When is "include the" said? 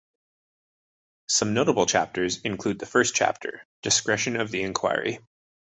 2.41-2.87